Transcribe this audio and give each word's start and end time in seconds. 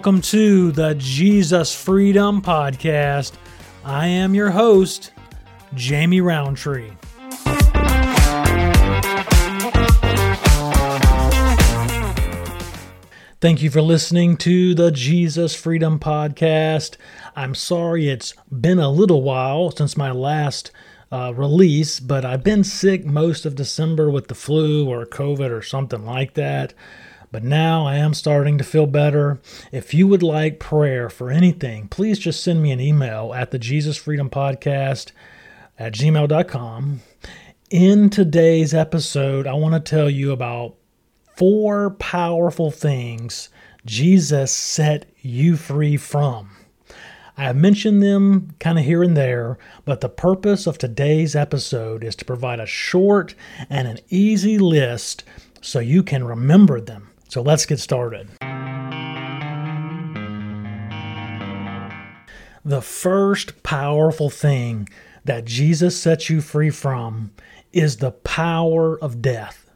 welcome 0.00 0.22
to 0.22 0.72
the 0.72 0.94
Jesus 0.94 1.74
Freedom 1.74 2.40
Podcast. 2.40 3.32
I 3.84 4.06
am 4.06 4.34
your 4.34 4.48
host, 4.48 5.12
Jamie 5.74 6.22
Roundtree. 6.22 6.92
Thank 13.42 13.60
you 13.60 13.68
for 13.70 13.82
listening 13.82 14.38
to 14.38 14.74
the 14.74 14.90
Jesus 14.90 15.54
Freedom 15.54 15.98
Podcast. 15.98 16.96
I'm 17.36 17.54
sorry 17.54 18.08
it's 18.08 18.32
been 18.50 18.78
a 18.78 18.88
little 18.88 19.20
while 19.20 19.70
since 19.70 19.98
my 19.98 20.12
last 20.12 20.70
uh, 21.12 21.34
release, 21.36 22.00
but 22.00 22.24
I've 22.24 22.42
been 22.42 22.64
sick 22.64 23.04
most 23.04 23.44
of 23.44 23.54
December 23.54 24.08
with 24.08 24.28
the 24.28 24.34
flu 24.34 24.88
or 24.88 25.04
COVID 25.04 25.50
or 25.50 25.60
something 25.60 26.06
like 26.06 26.32
that. 26.34 26.72
But 27.32 27.44
now 27.44 27.86
I 27.86 27.96
am 27.96 28.12
starting 28.12 28.58
to 28.58 28.64
feel 28.64 28.86
better. 28.86 29.40
If 29.70 29.94
you 29.94 30.08
would 30.08 30.22
like 30.22 30.58
prayer 30.58 31.08
for 31.08 31.30
anything, 31.30 31.86
please 31.86 32.18
just 32.18 32.42
send 32.42 32.60
me 32.60 32.72
an 32.72 32.80
email 32.80 33.32
at 33.32 33.52
the 33.52 33.58
Jesus 33.58 33.96
Freedom 33.96 34.28
Podcast 34.28 35.12
at 35.78 35.94
gmail.com. 35.94 37.00
In 37.70 38.10
today's 38.10 38.74
episode, 38.74 39.46
I 39.46 39.52
want 39.52 39.74
to 39.74 39.90
tell 39.90 40.10
you 40.10 40.32
about 40.32 40.74
four 41.36 41.90
powerful 41.90 42.72
things 42.72 43.48
Jesus 43.86 44.52
set 44.52 45.08
you 45.20 45.56
free 45.56 45.96
from. 45.96 46.50
I 47.36 47.44
have 47.44 47.56
mentioned 47.56 48.02
them 48.02 48.56
kind 48.58 48.76
of 48.76 48.84
here 48.84 49.04
and 49.04 49.16
there, 49.16 49.56
but 49.84 50.00
the 50.00 50.08
purpose 50.08 50.66
of 50.66 50.78
today's 50.78 51.36
episode 51.36 52.02
is 52.02 52.16
to 52.16 52.24
provide 52.24 52.58
a 52.58 52.66
short 52.66 53.36
and 53.70 53.86
an 53.86 53.98
easy 54.08 54.58
list 54.58 55.22
so 55.62 55.78
you 55.78 56.02
can 56.02 56.24
remember 56.24 56.80
them. 56.80 57.09
So 57.30 57.42
let's 57.42 57.64
get 57.64 57.78
started. 57.78 58.28
The 62.64 62.82
first 62.82 63.62
powerful 63.62 64.30
thing 64.30 64.88
that 65.24 65.44
Jesus 65.44 65.96
sets 65.96 66.28
you 66.28 66.40
free 66.40 66.70
from 66.70 67.30
is 67.72 67.98
the 67.98 68.10
power 68.10 68.98
of 68.98 69.22
death. 69.22 69.70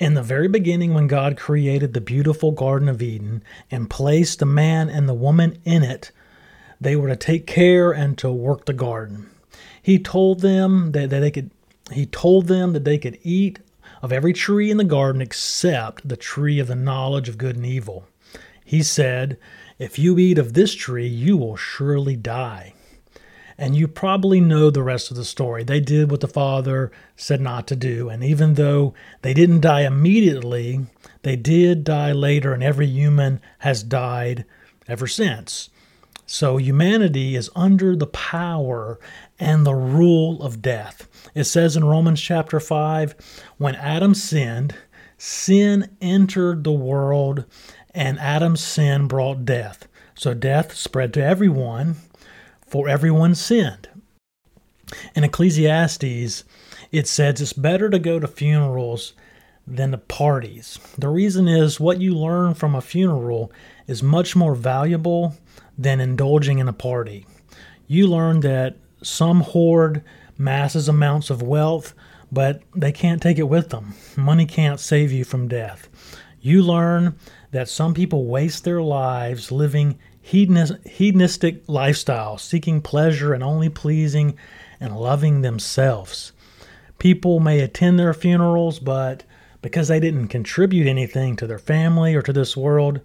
In 0.00 0.14
the 0.14 0.24
very 0.24 0.48
beginning, 0.48 0.92
when 0.92 1.06
God 1.06 1.36
created 1.36 1.94
the 1.94 2.00
beautiful 2.00 2.50
Garden 2.50 2.88
of 2.88 3.00
Eden 3.00 3.44
and 3.70 3.88
placed 3.88 4.40
the 4.40 4.46
man 4.46 4.88
and 4.88 5.08
the 5.08 5.14
woman 5.14 5.60
in 5.64 5.84
it, 5.84 6.10
they 6.80 6.96
were 6.96 7.08
to 7.08 7.16
take 7.16 7.46
care 7.46 7.92
and 7.92 8.18
to 8.18 8.32
work 8.32 8.64
the 8.64 8.72
garden. 8.72 9.30
He 9.80 10.00
told 10.00 10.40
them 10.40 10.90
that, 10.92 11.10
that 11.10 11.20
they 11.20 11.30
could 11.30 11.52
he 11.92 12.06
told 12.06 12.48
them 12.48 12.72
that 12.72 12.84
they 12.84 12.98
could 12.98 13.18
eat 13.22 13.60
of 14.02 14.12
every 14.12 14.32
tree 14.32 14.70
in 14.70 14.76
the 14.76 14.84
garden 14.84 15.20
except 15.20 16.08
the 16.08 16.16
tree 16.16 16.58
of 16.58 16.68
the 16.68 16.74
knowledge 16.74 17.28
of 17.28 17.38
good 17.38 17.56
and 17.56 17.66
evil. 17.66 18.06
He 18.64 18.82
said, 18.82 19.38
If 19.78 19.98
you 19.98 20.18
eat 20.18 20.38
of 20.38 20.52
this 20.52 20.74
tree, 20.74 21.06
you 21.06 21.36
will 21.36 21.56
surely 21.56 22.16
die. 22.16 22.74
And 23.56 23.74
you 23.74 23.88
probably 23.88 24.40
know 24.40 24.70
the 24.70 24.82
rest 24.82 25.10
of 25.10 25.16
the 25.16 25.24
story. 25.24 25.64
They 25.64 25.80
did 25.80 26.10
what 26.10 26.20
the 26.20 26.28
Father 26.28 26.92
said 27.16 27.40
not 27.40 27.66
to 27.68 27.76
do. 27.76 28.08
And 28.08 28.22
even 28.22 28.54
though 28.54 28.94
they 29.22 29.34
didn't 29.34 29.62
die 29.62 29.80
immediately, 29.80 30.86
they 31.22 31.34
did 31.34 31.82
die 31.82 32.12
later, 32.12 32.52
and 32.52 32.62
every 32.62 32.86
human 32.86 33.40
has 33.60 33.82
died 33.82 34.44
ever 34.86 35.06
since. 35.06 35.70
So 36.26 36.58
humanity 36.58 37.34
is 37.34 37.50
under 37.56 37.96
the 37.96 38.06
power 38.06 39.00
and 39.38 39.64
the 39.64 39.74
rule 39.74 40.42
of 40.42 40.62
death. 40.62 41.08
It 41.34 41.44
says 41.44 41.76
in 41.76 41.84
Romans 41.84 42.20
chapter 42.20 42.60
5 42.60 43.14
when 43.58 43.74
Adam 43.76 44.14
sinned, 44.14 44.74
sin 45.16 45.96
entered 46.00 46.64
the 46.64 46.72
world, 46.72 47.44
and 47.94 48.18
Adam's 48.18 48.60
sin 48.60 49.06
brought 49.06 49.44
death. 49.44 49.88
So 50.14 50.34
death 50.34 50.74
spread 50.74 51.14
to 51.14 51.24
everyone, 51.24 51.96
for 52.66 52.88
everyone 52.88 53.34
sinned. 53.34 53.88
In 55.14 55.24
Ecclesiastes, 55.24 56.44
it 56.90 57.06
says 57.06 57.40
it's 57.40 57.52
better 57.52 57.90
to 57.90 57.98
go 57.98 58.18
to 58.18 58.26
funerals 58.26 59.12
than 59.66 59.90
to 59.90 59.98
parties. 59.98 60.78
The 60.96 61.08
reason 61.08 61.46
is 61.46 61.78
what 61.78 62.00
you 62.00 62.14
learn 62.14 62.54
from 62.54 62.74
a 62.74 62.80
funeral 62.80 63.52
is 63.86 64.02
much 64.02 64.34
more 64.34 64.54
valuable 64.54 65.34
than 65.76 66.00
indulging 66.00 66.58
in 66.58 66.68
a 66.68 66.72
party. 66.72 67.26
You 67.86 68.06
learn 68.06 68.40
that 68.40 68.76
some 69.08 69.40
hoard 69.40 70.04
masses 70.36 70.88
amounts 70.88 71.30
of 71.30 71.42
wealth, 71.42 71.94
but 72.30 72.62
they 72.74 72.92
can't 72.92 73.20
take 73.20 73.38
it 73.38 73.48
with 73.48 73.70
them. 73.70 73.94
Money 74.16 74.46
can't 74.46 74.78
save 74.78 75.10
you 75.10 75.24
from 75.24 75.48
death. 75.48 75.88
You 76.40 76.62
learn 76.62 77.16
that 77.50 77.68
some 77.68 77.94
people 77.94 78.26
waste 78.26 78.64
their 78.64 78.82
lives 78.82 79.50
living 79.50 79.98
hedonistic 80.20 81.66
lifestyles, 81.66 82.40
seeking 82.40 82.82
pleasure 82.82 83.32
and 83.32 83.42
only 83.42 83.68
pleasing 83.68 84.36
and 84.78 84.96
loving 84.96 85.40
themselves. 85.40 86.32
People 86.98 87.40
may 87.40 87.60
attend 87.60 87.98
their 87.98 88.12
funerals, 88.12 88.78
but 88.78 89.24
because 89.62 89.88
they 89.88 89.98
didn't 89.98 90.28
contribute 90.28 90.86
anything 90.86 91.34
to 91.36 91.46
their 91.46 91.58
family 91.58 92.14
or 92.14 92.22
to 92.22 92.32
this 92.32 92.56
world, 92.56 93.00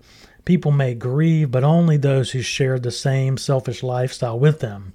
people 0.46 0.72
may 0.72 0.94
grieve, 0.94 1.50
but 1.50 1.64
only 1.64 1.96
those 1.96 2.32
who 2.32 2.42
shared 2.42 2.84
the 2.84 2.92
same 2.92 3.38
selfish 3.38 3.82
lifestyle 3.82 4.38
with 4.38 4.60
them 4.60 4.94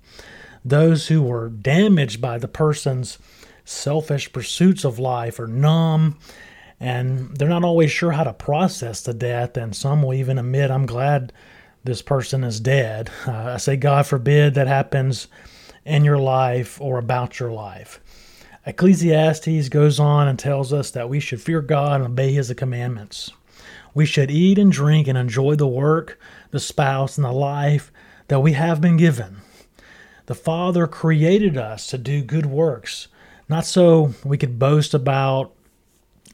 those 0.69 1.09
who 1.09 1.23
were 1.23 1.49
damaged 1.49 2.21
by 2.21 2.39
the 2.39 2.49
person's 2.49 3.19
selfish 3.65 4.33
pursuits 4.33 4.85
of 4.85 4.99
life 4.99 5.39
are 5.39 5.47
numb 5.47 6.17
and 6.81 7.37
they're 7.37 7.49
not 7.49 7.65
always 7.65 7.91
sure 7.91 8.13
how 8.13 8.25
to 8.25 8.33
process 8.33 9.03
the 9.03 9.15
death. 9.15 9.57
And 9.57 9.75
some 9.75 10.03
will 10.03 10.15
even 10.15 10.39
admit, 10.39 10.71
I'm 10.71 10.87
glad 10.87 11.33
this 11.85 12.03
person 12.03 12.45
is 12.45 12.61
dead. 12.61 13.11
Uh, 13.27 13.55
I 13.55 13.57
say, 13.57 13.77
God 13.77 14.07
forbid 14.07 14.55
that 14.55 14.67
happens 14.67 15.29
in 15.85 16.05
your 16.05 16.19
life 16.19 16.81
or 16.81 16.99
about 16.99 17.41
your 17.41 17.51
life. 17.51 18.01
Ecclesiastes 18.67 19.69
goes 19.69 19.99
on 19.99 20.29
and 20.29 20.39
tells 20.39 20.73
us 20.73 20.91
that 20.91 21.09
we 21.09 21.21
should 21.21 21.41
fear 21.41 21.61
God 21.61 22.01
and 22.01 22.13
obey 22.13 22.33
His 22.33 22.53
commandments. 22.55 23.33
We 23.95 24.07
should 24.07 24.31
eat 24.31 24.59
and 24.59 24.71
drink 24.71 25.09
and 25.09 25.19
enjoy 25.19 25.57
the 25.57 25.67
work, 25.67 26.21
the 26.51 26.61
spouse, 26.61 27.17
and 27.17 27.25
the 27.25 27.33
life 27.33 27.91
that 28.29 28.41
we 28.41 28.53
have 28.53 28.81
been 28.81 28.97
given. 28.97 29.39
The 30.29 30.35
Father 30.35 30.87
created 30.87 31.57
us 31.57 31.87
to 31.87 31.97
do 31.97 32.21
good 32.23 32.45
works, 32.45 33.09
not 33.49 33.65
so 33.65 34.13
we 34.23 34.37
could 34.37 34.59
boast 34.59 34.93
about 34.93 35.55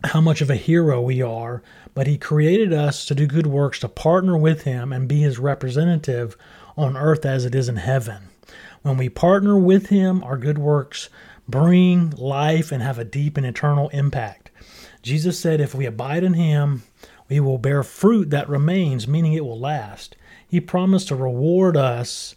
how 0.03 0.21
much 0.21 0.41
of 0.41 0.51
a 0.51 0.57
hero 0.57 1.01
we 1.01 1.23
are, 1.23 1.63
but 1.95 2.09
He 2.09 2.19
created 2.19 2.73
us 2.73 3.07
to 3.07 3.15
do 3.15 3.29
good 3.29 3.47
works, 3.47 3.79
to 3.79 3.89
partner 3.89 4.37
with 4.37 4.63
Him 4.65 4.93
and 4.93 5.07
be 5.07 5.21
His 5.21 5.39
representative 5.39 6.37
on 6.77 6.97
earth 6.97 7.25
as 7.25 7.45
it 7.45 7.55
is 7.55 7.69
in 7.69 7.77
heaven. 7.77 8.31
When 8.83 8.97
we 8.97 9.09
partner 9.09 9.57
with 9.57 9.91
Him, 9.91 10.25
our 10.25 10.39
good 10.39 10.59
works 10.59 11.09
bring 11.49 12.11
life 12.11 12.73
and 12.73 12.83
have 12.83 12.99
a 12.99 13.05
deep 13.05 13.37
and 13.37 13.47
eternal 13.47 13.91
impact. 13.91 14.51
Jesus 15.03 15.39
said, 15.39 15.61
If 15.61 15.73
we 15.73 15.87
abide 15.87 16.25
in 16.25 16.35
Him, 16.35 16.83
we 17.29 17.39
will 17.39 17.59
bear 17.59 17.85
fruit 17.85 18.31
that 18.31 18.49
remains, 18.49 19.07
meaning 19.07 19.35
it 19.35 19.45
will 19.45 19.61
last. 19.61 20.17
He 20.49 20.61
promised 20.61 21.07
to 21.09 21.15
reward 21.15 21.77
us 21.77 22.35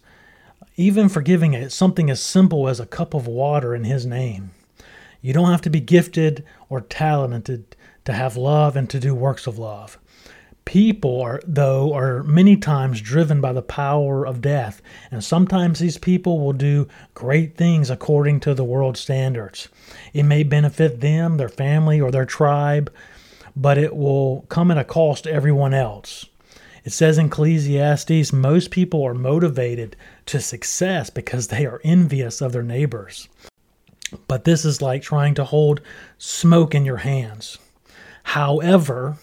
even 0.78 1.08
for 1.08 1.20
giving 1.20 1.54
it 1.54 1.72
something 1.72 2.08
as 2.08 2.22
simple 2.22 2.68
as 2.68 2.78
a 2.78 2.86
cup 2.86 3.12
of 3.12 3.26
water 3.26 3.74
in 3.74 3.82
His 3.82 4.06
name. 4.06 4.52
You 5.20 5.32
don't 5.32 5.50
have 5.50 5.62
to 5.62 5.70
be 5.70 5.80
gifted 5.80 6.44
or 6.68 6.80
talented 6.80 7.74
to 8.04 8.12
have 8.12 8.36
love 8.36 8.76
and 8.76 8.88
to 8.88 9.00
do 9.00 9.12
works 9.12 9.48
of 9.48 9.58
love. 9.58 9.98
People 10.64 11.20
are 11.20 11.40
though 11.44 11.92
are 11.94 12.22
many 12.22 12.56
times 12.56 13.00
driven 13.00 13.40
by 13.40 13.52
the 13.52 13.62
power 13.62 14.24
of 14.24 14.40
death, 14.40 14.80
and 15.10 15.24
sometimes 15.24 15.80
these 15.80 15.98
people 15.98 16.38
will 16.38 16.52
do 16.52 16.86
great 17.12 17.56
things 17.56 17.90
according 17.90 18.38
to 18.40 18.54
the 18.54 18.64
world's 18.64 19.00
standards. 19.00 19.68
It 20.12 20.22
may 20.22 20.44
benefit 20.44 21.00
them, 21.00 21.38
their 21.38 21.48
family, 21.48 22.00
or 22.00 22.12
their 22.12 22.26
tribe, 22.26 22.92
but 23.56 23.78
it 23.78 23.96
will 23.96 24.42
come 24.48 24.70
at 24.70 24.78
a 24.78 24.84
cost 24.84 25.24
to 25.24 25.32
everyone 25.32 25.74
else. 25.74 26.26
It 26.84 26.92
says 26.92 27.18
in 27.18 27.26
Ecclesiastes, 27.26 28.32
most 28.32 28.70
people 28.70 29.04
are 29.04 29.14
motivated 29.14 29.96
to 30.26 30.40
success 30.40 31.10
because 31.10 31.48
they 31.48 31.66
are 31.66 31.80
envious 31.84 32.40
of 32.40 32.52
their 32.52 32.62
neighbors. 32.62 33.28
But 34.26 34.44
this 34.44 34.64
is 34.64 34.80
like 34.80 35.02
trying 35.02 35.34
to 35.34 35.44
hold 35.44 35.80
smoke 36.16 36.74
in 36.74 36.84
your 36.84 36.98
hands. 36.98 37.58
However, 38.22 39.16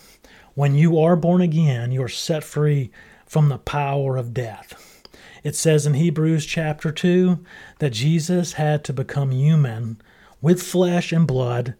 when 0.53 0.75
you 0.75 0.99
are 0.99 1.15
born 1.15 1.41
again, 1.41 1.91
you 1.91 2.01
are 2.03 2.09
set 2.09 2.43
free 2.43 2.91
from 3.25 3.49
the 3.49 3.57
power 3.57 4.17
of 4.17 4.33
death. 4.33 5.09
It 5.43 5.55
says 5.55 5.85
in 5.85 5.93
Hebrews 5.93 6.45
chapter 6.45 6.91
2 6.91 7.39
that 7.79 7.91
Jesus 7.91 8.53
had 8.53 8.83
to 8.85 8.93
become 8.93 9.31
human 9.31 10.01
with 10.41 10.63
flesh 10.63 11.11
and 11.11 11.27
blood, 11.27 11.75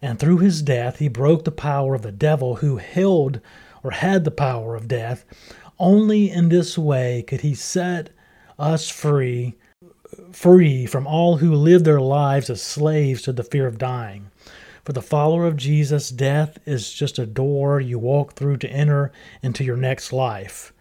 and 0.00 0.18
through 0.18 0.38
his 0.38 0.62
death 0.62 0.98
he 0.98 1.08
broke 1.08 1.44
the 1.44 1.50
power 1.50 1.94
of 1.94 2.02
the 2.02 2.12
devil 2.12 2.56
who 2.56 2.78
held 2.78 3.40
or 3.82 3.90
had 3.90 4.24
the 4.24 4.30
power 4.30 4.74
of 4.74 4.88
death. 4.88 5.24
Only 5.78 6.30
in 6.30 6.48
this 6.48 6.78
way 6.78 7.22
could 7.26 7.40
he 7.40 7.54
set 7.54 8.10
us 8.58 8.88
free 8.88 9.56
free 10.32 10.86
from 10.86 11.06
all 11.06 11.38
who 11.38 11.54
live 11.54 11.84
their 11.84 12.00
lives 12.00 12.50
as 12.50 12.62
slaves 12.62 13.22
to 13.22 13.32
the 13.32 13.42
fear 13.42 13.66
of 13.66 13.78
dying. 13.78 14.30
For 14.84 14.92
the 14.92 15.02
follower 15.02 15.46
of 15.46 15.56
Jesus, 15.56 16.10
death 16.10 16.58
is 16.66 16.92
just 16.92 17.18
a 17.18 17.26
door 17.26 17.80
you 17.80 17.98
walk 17.98 18.34
through 18.34 18.58
to 18.58 18.70
enter 18.70 19.12
into 19.42 19.64
your 19.64 19.76
next 19.76 20.12
life. 20.12 20.72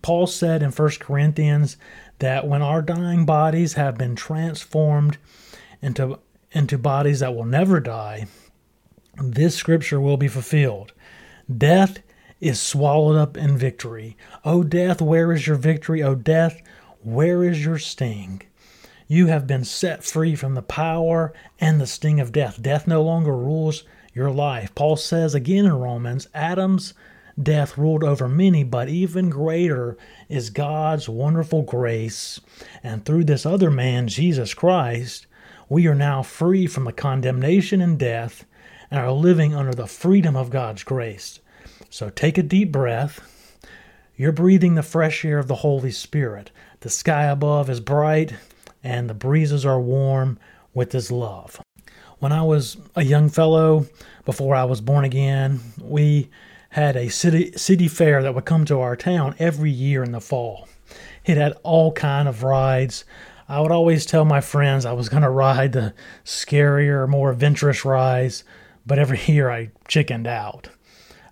Paul 0.00 0.26
said 0.26 0.62
in 0.62 0.70
1 0.70 0.90
Corinthians 1.00 1.76
that 2.18 2.46
when 2.46 2.62
our 2.62 2.82
dying 2.82 3.26
bodies 3.26 3.74
have 3.74 3.98
been 3.98 4.14
transformed 4.14 5.18
into, 5.80 6.18
into 6.52 6.78
bodies 6.78 7.20
that 7.20 7.34
will 7.34 7.44
never 7.44 7.80
die, 7.80 8.26
this 9.16 9.56
scripture 9.56 10.00
will 10.00 10.16
be 10.16 10.28
fulfilled. 10.28 10.92
Death 11.54 11.98
is 12.42 12.60
swallowed 12.60 13.16
up 13.16 13.36
in 13.36 13.56
victory. 13.56 14.16
O 14.44 14.64
death, 14.64 15.00
where 15.00 15.32
is 15.32 15.46
your 15.46 15.56
victory? 15.56 16.02
O 16.02 16.16
death, 16.16 16.60
where 17.00 17.44
is 17.44 17.64
your 17.64 17.78
sting? 17.78 18.42
You 19.06 19.28
have 19.28 19.46
been 19.46 19.64
set 19.64 20.02
free 20.02 20.34
from 20.34 20.54
the 20.54 20.62
power 20.62 21.32
and 21.60 21.80
the 21.80 21.86
sting 21.86 22.18
of 22.18 22.32
death. 22.32 22.60
Death 22.60 22.88
no 22.88 23.00
longer 23.00 23.36
rules 23.36 23.84
your 24.12 24.30
life. 24.30 24.74
Paul 24.74 24.96
says 24.96 25.36
again 25.36 25.66
in 25.66 25.72
Romans 25.72 26.26
Adam's 26.34 26.94
death 27.40 27.78
ruled 27.78 28.02
over 28.02 28.28
many, 28.28 28.64
but 28.64 28.88
even 28.88 29.30
greater 29.30 29.96
is 30.28 30.50
God's 30.50 31.08
wonderful 31.08 31.62
grace. 31.62 32.40
And 32.82 33.04
through 33.04 33.24
this 33.24 33.46
other 33.46 33.70
man, 33.70 34.08
Jesus 34.08 34.52
Christ, 34.52 35.26
we 35.68 35.86
are 35.86 35.94
now 35.94 36.22
free 36.22 36.66
from 36.66 36.84
the 36.84 36.92
condemnation 36.92 37.80
and 37.80 37.98
death 37.98 38.44
and 38.90 38.98
are 38.98 39.12
living 39.12 39.54
under 39.54 39.72
the 39.72 39.86
freedom 39.86 40.34
of 40.34 40.50
God's 40.50 40.82
grace. 40.82 41.38
So 41.92 42.08
take 42.08 42.38
a 42.38 42.42
deep 42.42 42.72
breath. 42.72 43.20
You're 44.16 44.32
breathing 44.32 44.76
the 44.76 44.82
fresh 44.82 45.26
air 45.26 45.38
of 45.38 45.46
the 45.46 45.56
Holy 45.56 45.90
Spirit. 45.90 46.50
The 46.80 46.88
sky 46.88 47.24
above 47.24 47.68
is 47.68 47.80
bright, 47.80 48.32
and 48.82 49.10
the 49.10 49.14
breezes 49.14 49.66
are 49.66 49.78
warm 49.78 50.38
with 50.72 50.92
His 50.92 51.12
love. 51.12 51.60
When 52.18 52.32
I 52.32 52.44
was 52.44 52.78
a 52.96 53.04
young 53.04 53.28
fellow, 53.28 53.84
before 54.24 54.54
I 54.54 54.64
was 54.64 54.80
born 54.80 55.04
again, 55.04 55.60
we 55.82 56.30
had 56.70 56.96
a 56.96 57.10
city 57.10 57.52
city 57.58 57.88
fair 57.88 58.22
that 58.22 58.34
would 58.34 58.46
come 58.46 58.64
to 58.64 58.80
our 58.80 58.96
town 58.96 59.34
every 59.38 59.70
year 59.70 60.02
in 60.02 60.12
the 60.12 60.20
fall. 60.22 60.70
It 61.26 61.36
had 61.36 61.58
all 61.62 61.92
kind 61.92 62.26
of 62.26 62.42
rides. 62.42 63.04
I 63.50 63.60
would 63.60 63.70
always 63.70 64.06
tell 64.06 64.24
my 64.24 64.40
friends 64.40 64.86
I 64.86 64.94
was 64.94 65.10
going 65.10 65.24
to 65.24 65.28
ride 65.28 65.72
the 65.72 65.92
scarier, 66.24 67.06
more 67.06 67.32
adventurous 67.32 67.84
rides, 67.84 68.44
but 68.86 68.98
every 68.98 69.20
year 69.26 69.50
I 69.50 69.72
chickened 69.88 70.26
out. 70.26 70.70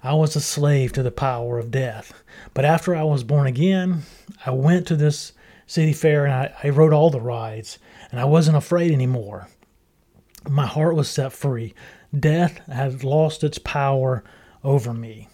I 0.03 0.15
was 0.15 0.35
a 0.35 0.41
slave 0.41 0.93
to 0.95 1.03
the 1.03 1.11
power 1.11 1.59
of 1.59 1.71
death. 1.71 2.23
But 2.55 2.65
after 2.65 2.97
I 2.97 3.03
was 3.03 3.23
born 3.23 3.47
again, 3.47 4.05
I 4.47 4.51
went 4.51 4.87
to 4.87 4.97
this 4.97 5.33
city 5.67 5.93
fair 5.93 6.25
and 6.25 6.33
I, 6.33 6.55
I 6.65 6.71
rode 6.71 6.93
all 6.95 7.11
the 7.11 7.21
rides, 7.21 7.79
and 8.11 8.19
I 8.19 8.25
wasn't 8.25 8.57
afraid 8.57 8.93
anymore. 8.93 9.49
My 10.49 10.67
heart 10.67 10.97
was 10.97 11.09
set 11.09 11.33
free. 11.33 11.75
Death 12.19 12.67
had 12.67 13.05
lost 13.05 13.45
its 13.45 13.59
power 13.59 14.25
over 14.65 14.95
me. 14.95 15.29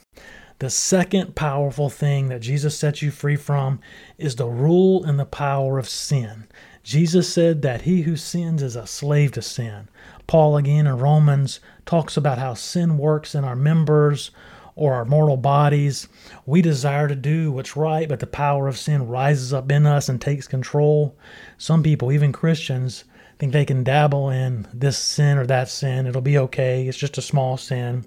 The 0.58 0.70
second 0.70 1.36
powerful 1.36 1.88
thing 1.88 2.28
that 2.28 2.40
Jesus 2.40 2.76
sets 2.76 3.02
you 3.02 3.10
free 3.10 3.36
from 3.36 3.78
is 4.18 4.36
the 4.36 4.46
rule 4.46 5.04
and 5.04 5.18
the 5.18 5.26
power 5.26 5.78
of 5.78 5.88
sin. 5.88 6.48
Jesus 6.82 7.28
said 7.28 7.62
that 7.62 7.82
he 7.82 8.02
who 8.02 8.16
sins 8.16 8.62
is 8.62 8.74
a 8.74 8.86
slave 8.86 9.32
to 9.32 9.42
sin. 9.42 9.88
Paul, 10.26 10.56
again 10.56 10.86
in 10.86 10.98
Romans, 10.98 11.60
talks 11.84 12.16
about 12.16 12.38
how 12.38 12.54
sin 12.54 12.98
works 12.98 13.34
in 13.34 13.44
our 13.44 13.56
members 13.56 14.30
or 14.76 14.92
our 14.92 15.04
mortal 15.04 15.38
bodies. 15.38 16.06
We 16.44 16.62
desire 16.62 17.08
to 17.08 17.16
do 17.16 17.50
what's 17.50 17.76
right, 17.76 18.08
but 18.08 18.20
the 18.20 18.26
power 18.26 18.68
of 18.68 18.78
sin 18.78 19.08
rises 19.08 19.52
up 19.52 19.72
in 19.72 19.86
us 19.86 20.08
and 20.08 20.20
takes 20.20 20.46
control. 20.46 21.16
Some 21.58 21.82
people, 21.82 22.12
even 22.12 22.30
Christians, 22.30 23.04
think 23.38 23.52
they 23.52 23.64
can 23.64 23.82
dabble 23.82 24.30
in 24.30 24.68
this 24.72 24.98
sin 24.98 25.38
or 25.38 25.46
that 25.46 25.68
sin. 25.68 26.06
It'll 26.06 26.20
be 26.20 26.38
okay. 26.38 26.86
It's 26.86 26.98
just 26.98 27.18
a 27.18 27.22
small 27.22 27.56
sin. 27.56 28.04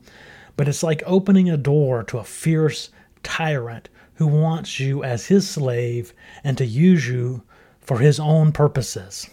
But 0.55 0.67
it's 0.67 0.83
like 0.83 1.03
opening 1.05 1.49
a 1.49 1.57
door 1.57 2.03
to 2.03 2.19
a 2.19 2.23
fierce 2.23 2.89
tyrant 3.23 3.89
who 4.15 4.27
wants 4.27 4.79
you 4.79 5.03
as 5.03 5.27
his 5.27 5.49
slave 5.49 6.13
and 6.43 6.57
to 6.57 6.65
use 6.65 7.07
you 7.07 7.43
for 7.79 7.99
his 7.99 8.19
own 8.19 8.51
purposes. 8.51 9.29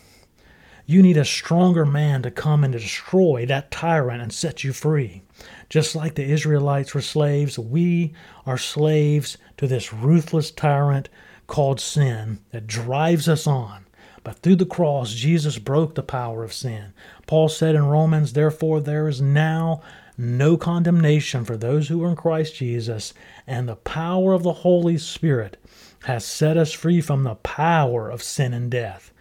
You 0.89 1.03
need 1.03 1.17
a 1.17 1.25
stronger 1.25 1.85
man 1.85 2.23
to 2.23 2.31
come 2.31 2.63
and 2.63 2.73
destroy 2.73 3.45
that 3.47 3.73
tyrant 3.73 4.23
and 4.23 4.33
set 4.33 4.63
you 4.63 4.73
free. 4.73 5.23
Just 5.69 5.97
like 5.97 6.15
the 6.15 6.31
Israelites 6.31 6.95
were 6.95 7.01
slaves, 7.01 7.59
we 7.59 8.15
are 8.47 8.57
slaves 8.57 9.37
to 9.57 9.67
this 9.67 9.93
ruthless 9.93 10.53
tyrant 10.53 11.09
called 11.49 11.81
sin 11.81 12.39
that 12.53 12.69
drives 12.69 13.29
us 13.29 13.49
on. 13.49 13.87
But 14.23 14.39
through 14.39 14.57
the 14.57 14.67
cross, 14.67 15.13
Jesus 15.13 15.59
broke 15.59 15.97
the 15.97 16.05
power 16.05 16.45
of 16.45 16.53
sin. 16.53 16.93
Paul 17.27 17.49
said 17.49 17.75
in 17.75 17.87
Romans, 17.87 18.33
Therefore, 18.33 18.81
there 18.81 19.09
is 19.09 19.21
now 19.21 19.83
no 20.17 20.57
condemnation 20.57 21.45
for 21.45 21.57
those 21.57 21.89
who 21.89 22.03
are 22.05 22.09
in 22.09 22.17
Christ 22.17 22.55
Jesus, 22.55 23.13
and 23.45 23.69
the 23.69 23.77
power 23.77 24.33
of 24.33 24.45
the 24.45 24.53
Holy 24.53 24.99
Spirit 24.99 25.57
has 26.05 26.25
set 26.25 26.57
us 26.57 26.73
free 26.73 27.01
from 27.01 27.25
the 27.25 27.35
power 27.35 28.09
of 28.09 28.23
sin 28.23 28.55
and 28.55 28.71
death. 28.71 29.13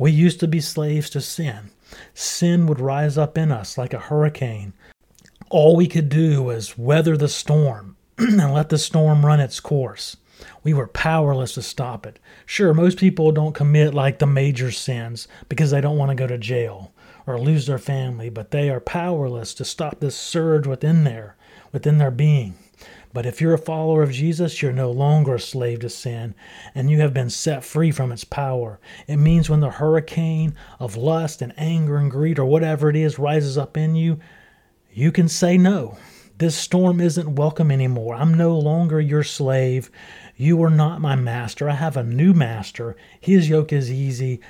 We 0.00 0.12
used 0.12 0.40
to 0.40 0.48
be 0.48 0.62
slaves 0.62 1.10
to 1.10 1.20
sin. 1.20 1.72
Sin 2.14 2.66
would 2.66 2.80
rise 2.80 3.18
up 3.18 3.36
in 3.36 3.52
us 3.52 3.76
like 3.76 3.92
a 3.92 3.98
hurricane, 3.98 4.72
all 5.50 5.76
we 5.76 5.88
could 5.88 6.08
do 6.08 6.42
was 6.42 6.78
weather 6.78 7.18
the 7.18 7.28
storm 7.28 7.96
and 8.18 8.54
let 8.54 8.70
the 8.70 8.78
storm 8.78 9.26
run 9.26 9.40
its 9.40 9.60
course. 9.60 10.16
We 10.64 10.72
were 10.72 10.86
powerless 10.86 11.52
to 11.52 11.60
stop 11.60 12.06
it. 12.06 12.18
Sure, 12.46 12.72
most 12.72 12.96
people 12.96 13.30
don't 13.30 13.54
commit 13.54 13.92
like 13.92 14.20
the 14.20 14.26
major 14.26 14.70
sins 14.70 15.28
because 15.50 15.70
they 15.70 15.82
don't 15.82 15.98
want 15.98 16.08
to 16.08 16.14
go 16.14 16.26
to 16.26 16.38
jail 16.38 16.92
or 17.26 17.38
lose 17.38 17.66
their 17.66 17.76
family, 17.76 18.30
but 18.30 18.52
they 18.52 18.70
are 18.70 18.80
powerless 18.80 19.52
to 19.52 19.66
stop 19.66 20.00
this 20.00 20.16
surge 20.16 20.66
within 20.66 21.04
there, 21.04 21.36
within 21.72 21.98
their 21.98 22.10
being. 22.10 22.54
But 23.12 23.26
if 23.26 23.40
you're 23.40 23.54
a 23.54 23.58
follower 23.58 24.02
of 24.02 24.12
Jesus, 24.12 24.62
you're 24.62 24.72
no 24.72 24.90
longer 24.90 25.34
a 25.34 25.40
slave 25.40 25.80
to 25.80 25.88
sin, 25.88 26.34
and 26.74 26.90
you 26.90 27.00
have 27.00 27.12
been 27.12 27.30
set 27.30 27.64
free 27.64 27.90
from 27.90 28.12
its 28.12 28.24
power. 28.24 28.78
It 29.08 29.16
means 29.16 29.50
when 29.50 29.60
the 29.60 29.70
hurricane 29.70 30.54
of 30.78 30.96
lust 30.96 31.42
and 31.42 31.52
anger 31.56 31.96
and 31.96 32.10
greed 32.10 32.38
or 32.38 32.44
whatever 32.44 32.88
it 32.88 32.96
is 32.96 33.18
rises 33.18 33.58
up 33.58 33.76
in 33.76 33.96
you, 33.96 34.20
you 34.92 35.10
can 35.10 35.28
say 35.28 35.58
no. 35.58 35.98
This 36.38 36.56
storm 36.56 37.00
isn't 37.00 37.36
welcome 37.36 37.70
anymore. 37.70 38.14
I'm 38.14 38.32
no 38.32 38.56
longer 38.56 39.00
your 39.00 39.24
slave. 39.24 39.90
You 40.36 40.62
are 40.62 40.70
not 40.70 41.00
my 41.00 41.14
master. 41.14 41.68
I 41.68 41.74
have 41.74 41.98
a 41.98 42.02
new 42.02 42.32
master. 42.32 42.96
His 43.20 43.48
yoke 43.48 43.72
is 43.74 43.92
easy 43.92 44.40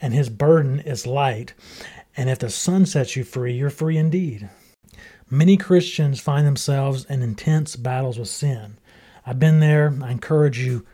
and 0.00 0.14
his 0.14 0.30
burden 0.30 0.80
is 0.80 1.06
light. 1.06 1.52
And 2.16 2.30
if 2.30 2.38
the 2.38 2.48
Son 2.48 2.86
sets 2.86 3.16
you 3.16 3.24
free, 3.24 3.54
you're 3.54 3.70
free 3.70 3.98
indeed. 3.98 4.48
Many 5.34 5.56
Christians 5.56 6.20
find 6.20 6.46
themselves 6.46 7.06
in 7.06 7.20
intense 7.20 7.74
battles 7.74 8.20
with 8.20 8.28
sin. 8.28 8.78
I've 9.26 9.40
been 9.40 9.58
there. 9.58 9.92
I 10.00 10.12
encourage 10.12 10.60
you 10.60 10.86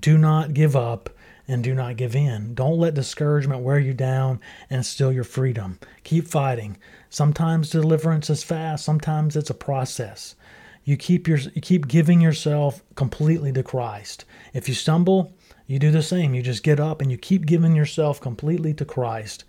do 0.00 0.18
not 0.18 0.52
give 0.52 0.74
up 0.74 1.10
and 1.46 1.62
do 1.62 1.76
not 1.76 1.94
give 1.94 2.16
in. 2.16 2.54
Don't 2.54 2.80
let 2.80 2.94
discouragement 2.94 3.62
wear 3.62 3.78
you 3.78 3.94
down 3.94 4.40
and 4.68 4.84
steal 4.84 5.12
your 5.12 5.22
freedom. 5.22 5.78
Keep 6.02 6.26
fighting. 6.26 6.76
Sometimes 7.08 7.70
deliverance 7.70 8.28
is 8.30 8.42
fast, 8.42 8.84
sometimes 8.84 9.36
it's 9.36 9.50
a 9.50 9.54
process. 9.54 10.34
You 10.82 10.96
keep 10.96 11.28
your 11.28 11.38
you 11.38 11.60
keep 11.60 11.86
giving 11.86 12.20
yourself 12.20 12.82
completely 12.96 13.52
to 13.52 13.62
Christ. 13.62 14.24
If 14.52 14.68
you 14.68 14.74
stumble, 14.74 15.32
you 15.68 15.78
do 15.78 15.92
the 15.92 16.02
same. 16.02 16.34
You 16.34 16.42
just 16.42 16.64
get 16.64 16.80
up 16.80 17.00
and 17.00 17.12
you 17.12 17.16
keep 17.16 17.46
giving 17.46 17.76
yourself 17.76 18.20
completely 18.20 18.74
to 18.74 18.84
Christ. 18.84 19.44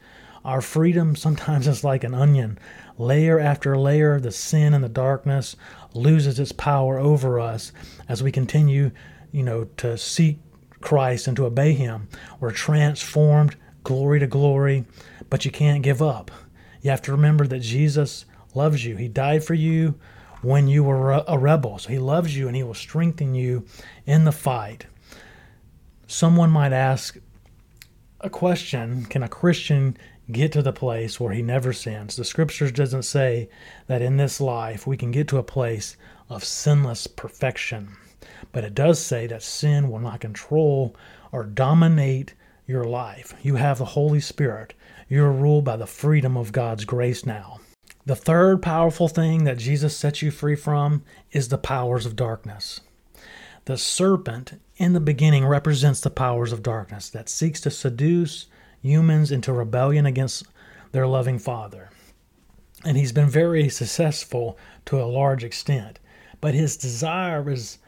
Our 0.45 0.61
freedom 0.61 1.15
sometimes 1.15 1.67
is 1.67 1.83
like 1.83 2.03
an 2.03 2.13
onion. 2.13 2.59
Layer 2.99 3.39
after 3.39 3.75
layer, 3.75 4.19
the 4.19 4.31
sin 4.31 4.75
and 4.75 4.83
the 4.83 4.89
darkness 4.89 5.55
loses 5.95 6.39
its 6.39 6.51
power 6.51 6.99
over 6.99 7.39
us 7.39 7.71
as 8.07 8.21
we 8.21 8.31
continue, 8.31 8.91
you 9.31 9.41
know, 9.41 9.63
to 9.77 9.97
seek 9.97 10.37
Christ 10.81 11.25
and 11.25 11.35
to 11.37 11.47
obey 11.47 11.73
Him. 11.73 12.07
We're 12.39 12.51
transformed 12.51 13.55
glory 13.83 14.19
to 14.19 14.27
glory, 14.27 14.85
but 15.31 15.45
you 15.45 15.51
can't 15.51 15.81
give 15.81 15.99
up. 15.99 16.29
You 16.83 16.91
have 16.91 17.01
to 17.03 17.11
remember 17.11 17.47
that 17.47 17.59
Jesus 17.59 18.25
loves 18.53 18.85
you. 18.85 18.97
He 18.97 19.07
died 19.07 19.43
for 19.43 19.55
you 19.55 19.95
when 20.43 20.67
you 20.67 20.83
were 20.83 21.23
a 21.27 21.39
rebel. 21.39 21.79
So 21.79 21.89
He 21.89 21.97
loves 21.97 22.37
you 22.37 22.45
and 22.45 22.55
He 22.55 22.61
will 22.61 22.75
strengthen 22.75 23.33
you 23.33 23.65
in 24.05 24.25
the 24.25 24.31
fight. 24.31 24.85
Someone 26.05 26.51
might 26.51 26.71
ask 26.71 27.17
a 28.21 28.29
question 28.29 29.05
Can 29.05 29.23
a 29.23 29.27
Christian 29.27 29.97
get 30.31 30.51
to 30.53 30.61
the 30.61 30.73
place 30.73 31.19
where 31.19 31.33
he 31.33 31.41
never 31.41 31.73
sins? 31.73 32.15
The 32.15 32.25
scriptures 32.25 32.71
doesn't 32.71 33.03
say 33.03 33.49
that 33.87 34.01
in 34.01 34.17
this 34.17 34.41
life 34.41 34.87
we 34.87 34.97
can 34.97 35.11
get 35.11 35.27
to 35.29 35.37
a 35.37 35.43
place 35.43 35.97
of 36.29 36.43
sinless 36.43 37.07
perfection. 37.07 37.97
But 38.51 38.63
it 38.63 38.75
does 38.75 38.99
say 38.99 39.27
that 39.27 39.43
sin 39.43 39.89
will 39.89 39.99
not 39.99 40.19
control 40.19 40.95
or 41.31 41.43
dominate 41.43 42.33
your 42.65 42.83
life. 42.83 43.33
You 43.43 43.55
have 43.55 43.77
the 43.77 43.85
Holy 43.85 44.19
Spirit. 44.19 44.73
You're 45.07 45.31
ruled 45.31 45.65
by 45.65 45.77
the 45.77 45.85
freedom 45.85 46.35
of 46.35 46.51
God's 46.51 46.85
grace 46.85 47.25
now. 47.25 47.59
The 48.05 48.15
third 48.15 48.61
powerful 48.61 49.07
thing 49.07 49.43
that 49.45 49.57
Jesus 49.57 49.97
sets 49.97 50.21
you 50.21 50.31
free 50.31 50.55
from 50.55 51.03
is 51.31 51.49
the 51.49 51.57
powers 51.57 52.05
of 52.05 52.15
darkness. 52.15 52.81
The 53.65 53.77
serpent 53.77 54.61
in 54.77 54.93
the 54.93 54.99
beginning 54.99 55.45
represents 55.45 56.01
the 56.01 56.11
powers 56.11 56.51
of 56.51 56.61
darkness 56.61 57.09
that 57.09 57.29
seeks 57.29 57.59
to 57.61 57.71
seduce 57.71 58.45
humans 58.85 59.31
into 59.31 59.51
rebellion 59.51 60.05
against 60.05 60.45
their 60.91 61.07
loving 61.07 61.39
Father. 61.39 61.89
And 62.83 62.95
he's 62.95 63.11
been 63.11 63.29
very 63.29 63.67
successful 63.67 64.57
to 64.85 65.01
a 65.01 65.05
large 65.05 65.43
extent. 65.43 65.99
But 66.39 66.53
his 66.53 66.77
desire 66.77 67.49
is 67.49 67.79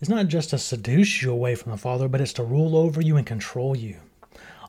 is 0.00 0.08
not 0.08 0.28
just 0.28 0.50
to 0.50 0.58
seduce 0.58 1.22
you 1.22 1.30
away 1.30 1.54
from 1.56 1.72
the 1.72 1.78
Father, 1.78 2.08
but 2.08 2.20
it's 2.20 2.32
to 2.34 2.42
rule 2.44 2.76
over 2.76 3.00
you 3.00 3.16
and 3.16 3.26
control 3.26 3.76
you. 3.76 3.96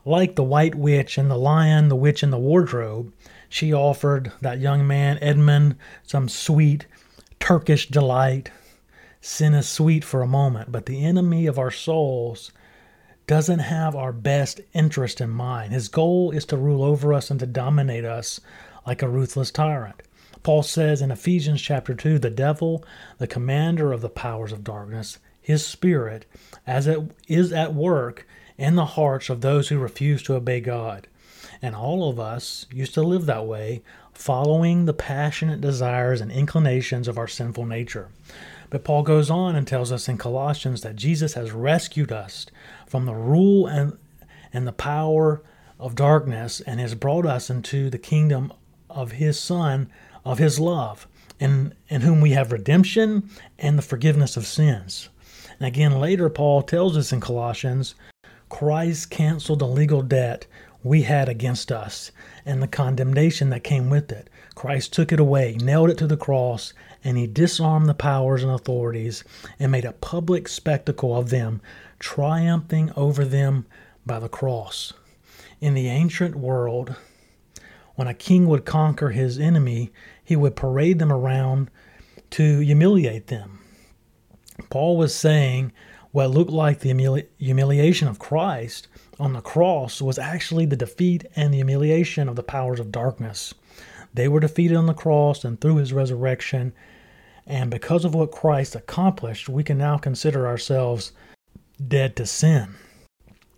Like 0.04 0.36
the 0.36 0.44
white 0.44 0.74
witch 0.74 1.18
and 1.18 1.30
the 1.30 1.38
lion, 1.38 1.88
the 1.88 1.96
witch 1.96 2.24
in 2.24 2.32
the 2.32 2.40
wardrobe, 2.40 3.14
she 3.48 3.72
offered 3.72 4.32
that 4.42 4.60
young 4.60 4.88
man, 4.88 5.20
Edmund, 5.22 5.76
some 6.04 6.30
sweet 6.30 6.88
Turkish 7.40 7.88
delight. 7.90 8.50
Sin 9.22 9.54
is 9.54 9.70
sweet 9.70 10.04
for 10.04 10.22
a 10.22 10.28
moment, 10.28 10.72
but 10.72 10.88
the 10.88 11.06
enemy 11.06 11.46
of 11.46 11.60
our 11.60 11.72
souls 11.72 12.52
doesn't 13.30 13.60
have 13.60 13.96
our 13.96 14.12
best 14.12 14.60
interest 14.74 15.22
in 15.22 15.30
mind. 15.30 15.72
His 15.72 15.88
goal 15.88 16.32
is 16.32 16.46
to 16.46 16.58
rule 16.58 16.84
over 16.84 17.14
us 17.14 17.30
and 17.30 17.40
to 17.40 17.46
dominate 17.46 18.04
us 18.04 18.42
like 18.88 19.04
a 19.04 19.08
ruthless 19.08 19.52
tyrant. 19.52 20.02
Paul 20.42 20.64
says 20.64 21.00
in 21.00 21.12
Ephesians 21.12 21.62
chapter 21.62 21.94
2 21.94 22.18
the 22.18 22.32
devil, 22.32 22.84
the 23.20 23.28
commander 23.28 23.94
of 23.94 24.02
the 24.02 24.10
powers 24.10 24.52
of 24.52 24.64
darkness, 24.64 25.20
his 25.40 25.64
spirit, 25.64 26.26
as 26.66 26.88
it 26.88 27.00
is 27.28 27.54
at 27.54 27.76
work 27.76 28.26
in 28.58 28.74
the 28.74 28.86
hearts 28.86 29.30
of 29.30 29.42
those 29.42 29.70
who 29.70 29.78
refuse 29.78 30.24
to 30.24 30.34
obey 30.34 30.60
God. 30.60 31.06
And 31.62 31.76
all 31.76 32.10
of 32.10 32.20
us 32.20 32.66
used 32.74 32.96
to 32.96 33.04
live 33.04 33.28
that 33.28 33.46
way, 33.46 33.84
following 34.12 34.86
the 34.86 34.94
passionate 34.96 35.62
desires 35.62 36.20
and 36.20 36.32
inclinations 36.32 37.08
of 37.08 37.20
our 37.20 37.28
sinful 37.28 37.68
nature. 37.68 38.10
But 38.70 38.84
Paul 38.84 39.04
goes 39.04 39.30
on 39.30 39.56
and 39.56 39.68
tells 39.68 39.92
us 39.92 40.08
in 40.08 40.18
Colossians 40.18 40.82
that 40.82 40.96
Jesus 40.96 41.34
has 41.34 41.52
rescued 41.52 42.12
us 42.12 42.46
from 42.88 43.06
the 43.06 43.14
rule 43.14 43.68
and, 43.68 43.98
and 44.54 44.68
the 44.68 44.72
power 44.72 45.42
of 45.80 45.96
darkness 45.96 46.62
and 46.62 46.80
has 46.80 46.94
brought 46.96 47.26
us 47.26 47.50
into 47.50 47.90
the 47.90 47.98
kingdom 47.98 48.54
of 48.90 49.14
his 49.14 49.40
Son, 49.40 49.90
of 50.24 50.38
his 50.38 50.60
love, 50.60 51.08
in, 51.40 51.74
in 51.88 52.02
whom 52.02 52.22
we 52.22 52.32
have 52.32 52.52
redemption 52.52 53.30
and 53.58 53.78
the 53.78 53.84
forgiveness 53.84 54.38
of 54.38 54.46
sins. 54.46 55.10
And 55.60 55.68
again, 55.68 56.00
later, 56.00 56.30
Paul 56.30 56.62
tells 56.62 56.98
us 56.98 57.12
in 57.12 57.20
Colossians 57.20 57.96
Christ 58.50 59.12
canceled 59.12 59.60
the 59.60 59.68
legal 59.68 60.02
debt 60.02 60.48
we 60.84 61.04
had 61.04 61.30
against 61.30 61.72
us 61.72 62.12
and 62.46 62.62
the 62.62 62.68
condemnation 62.68 63.50
that 63.52 63.64
came 63.64 63.90
with 63.90 64.12
it. 64.12 64.30
Christ 64.60 64.92
took 64.92 65.14
it 65.14 65.22
away, 65.22 65.56
nailed 65.62 65.90
it 65.90 65.98
to 66.00 66.06
the 66.06 66.18
cross, 66.18 66.74
and 67.02 67.18
he 67.18 67.28
disarmed 67.28 67.88
the 67.88 67.94
powers 67.94 68.44
and 68.44 68.52
authorities 68.52 69.24
and 69.58 69.72
made 69.72 69.86
a 69.86 69.94
public 69.94 70.50
spectacle 70.50 71.16
of 71.16 71.30
them, 71.30 71.62
triumphing 71.98 72.92
over 72.98 73.24
them 73.24 73.66
by 74.06 74.20
the 74.20 74.28
cross. 74.28 74.92
In 75.62 75.76
the 75.76 75.88
ancient 75.88 76.36
world, 76.36 76.98
when 77.96 78.10
a 78.10 78.14
king 78.14 78.50
would 78.50 78.66
conquer 78.66 79.12
his 79.12 79.40
enemy, 79.40 79.94
he 80.26 80.36
would 80.36 80.58
parade 80.58 81.00
them 81.00 81.14
around 81.14 81.72
to 82.32 82.60
humiliate 82.60 83.28
them. 83.28 83.60
Paul 84.70 84.98
was 84.98 85.16
saying 85.16 85.72
what 86.12 86.32
looked 86.32 86.52
like 86.52 86.80
the 86.80 86.90
humili- 86.90 87.28
humiliation 87.38 88.10
of 88.10 88.20
Christ 88.20 88.90
on 89.18 89.32
the 89.32 89.40
cross 89.40 90.02
was 90.02 90.20
actually 90.20 90.66
the 90.66 90.76
defeat 90.76 91.24
and 91.38 91.54
the 91.54 91.60
humiliation 91.60 92.28
of 92.28 92.36
the 92.36 92.44
powers 92.44 92.82
of 92.82 92.92
darkness. 92.92 93.54
They 94.14 94.28
were 94.28 94.40
defeated 94.40 94.76
on 94.76 94.86
the 94.86 94.94
cross 94.94 95.44
and 95.44 95.60
through 95.60 95.78
his 95.78 95.94
resurrection. 95.94 96.74
And 97.46 97.70
because 97.70 98.06
of 98.06 98.16
what 98.16 98.32
Christ 98.32 98.76
accomplished, 98.76 99.50
we 99.50 99.64
can 99.64 99.78
now 99.78 99.98
consider 99.98 100.48
ourselves 100.48 101.12
dead 101.88 102.16
to 102.18 102.26
sin, 102.26 102.76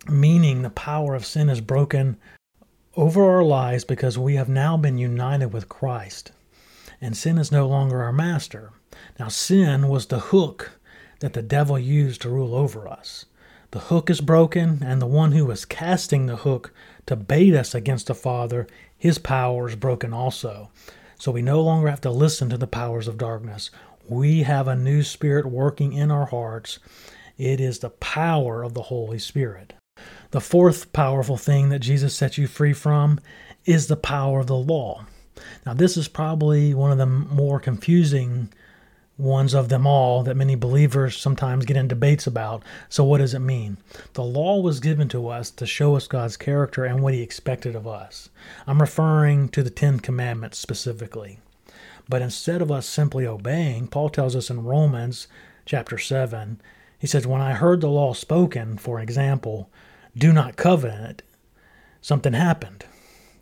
meaning 0.08 0.62
the 0.62 0.70
power 0.70 1.14
of 1.14 1.26
sin 1.26 1.48
is 1.48 1.60
broken 1.60 2.16
over 2.96 3.24
our 3.24 3.42
lives 3.42 3.84
because 3.84 4.18
we 4.18 4.36
have 4.36 4.48
now 4.48 4.76
been 4.76 4.98
united 4.98 5.52
with 5.52 5.68
Christ. 5.68 6.32
And 7.00 7.16
sin 7.16 7.38
is 7.38 7.50
no 7.50 7.66
longer 7.66 8.02
our 8.02 8.12
master. 8.12 8.70
Now, 9.18 9.28
sin 9.28 9.88
was 9.88 10.06
the 10.06 10.20
hook 10.20 10.78
that 11.20 11.32
the 11.32 11.42
devil 11.42 11.78
used 11.78 12.22
to 12.22 12.28
rule 12.28 12.54
over 12.54 12.86
us. 12.86 13.24
The 13.72 13.80
hook 13.80 14.10
is 14.10 14.20
broken, 14.20 14.82
and 14.84 15.00
the 15.00 15.06
one 15.06 15.32
who 15.32 15.46
was 15.46 15.64
casting 15.64 16.26
the 16.26 16.36
hook 16.36 16.72
to 17.06 17.16
bait 17.16 17.54
us 17.54 17.74
against 17.74 18.06
the 18.06 18.14
Father, 18.14 18.66
his 19.02 19.18
power 19.18 19.68
is 19.68 19.74
broken 19.74 20.12
also. 20.12 20.70
So 21.18 21.32
we 21.32 21.42
no 21.42 21.60
longer 21.60 21.88
have 21.88 22.02
to 22.02 22.10
listen 22.12 22.48
to 22.50 22.56
the 22.56 22.68
powers 22.68 23.08
of 23.08 23.18
darkness. 23.18 23.68
We 24.08 24.44
have 24.44 24.68
a 24.68 24.76
new 24.76 25.02
spirit 25.02 25.44
working 25.44 25.92
in 25.92 26.12
our 26.12 26.26
hearts. 26.26 26.78
It 27.36 27.60
is 27.60 27.80
the 27.80 27.90
power 27.90 28.62
of 28.62 28.74
the 28.74 28.82
Holy 28.82 29.18
Spirit. 29.18 29.72
The 30.30 30.40
fourth 30.40 30.92
powerful 30.92 31.36
thing 31.36 31.70
that 31.70 31.80
Jesus 31.80 32.14
sets 32.14 32.38
you 32.38 32.46
free 32.46 32.72
from 32.72 33.18
is 33.64 33.88
the 33.88 33.96
power 33.96 34.38
of 34.38 34.46
the 34.46 34.54
law. 34.54 35.04
Now, 35.66 35.74
this 35.74 35.96
is 35.96 36.06
probably 36.06 36.72
one 36.72 36.92
of 36.92 36.98
the 36.98 37.06
more 37.06 37.58
confusing 37.58 38.52
ones 39.18 39.54
of 39.54 39.68
them 39.68 39.86
all 39.86 40.22
that 40.22 40.36
many 40.36 40.54
believers 40.54 41.16
sometimes 41.16 41.64
get 41.64 41.76
in 41.76 41.88
debates 41.88 42.26
about. 42.26 42.62
So, 42.88 43.04
what 43.04 43.18
does 43.18 43.34
it 43.34 43.40
mean? 43.40 43.76
The 44.14 44.24
law 44.24 44.60
was 44.60 44.80
given 44.80 45.08
to 45.08 45.28
us 45.28 45.50
to 45.52 45.66
show 45.66 45.96
us 45.96 46.06
God's 46.06 46.36
character 46.36 46.84
and 46.84 47.02
what 47.02 47.14
He 47.14 47.22
expected 47.22 47.76
of 47.76 47.86
us. 47.86 48.30
I'm 48.66 48.80
referring 48.80 49.48
to 49.50 49.62
the 49.62 49.70
Ten 49.70 50.00
Commandments 50.00 50.58
specifically. 50.58 51.38
But 52.08 52.22
instead 52.22 52.60
of 52.60 52.72
us 52.72 52.86
simply 52.86 53.26
obeying, 53.26 53.86
Paul 53.86 54.08
tells 54.08 54.34
us 54.34 54.50
in 54.50 54.64
Romans 54.64 55.28
chapter 55.64 55.98
7, 55.98 56.60
he 56.98 57.06
says, 57.06 57.26
When 57.26 57.40
I 57.40 57.54
heard 57.54 57.80
the 57.80 57.88
law 57.88 58.12
spoken, 58.12 58.76
for 58.76 59.00
example, 59.00 59.70
do 60.16 60.32
not 60.32 60.56
covet, 60.56 61.22
something 62.00 62.32
happened. 62.32 62.84